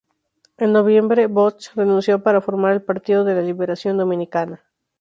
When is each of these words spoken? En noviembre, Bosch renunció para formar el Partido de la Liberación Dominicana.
En 0.57 0.73
noviembre, 0.73 1.27
Bosch 1.27 1.75
renunció 1.75 2.23
para 2.23 2.41
formar 2.41 2.73
el 2.73 2.81
Partido 2.81 3.23
de 3.23 3.35
la 3.35 3.41
Liberación 3.43 3.97
Dominicana. 3.99 4.63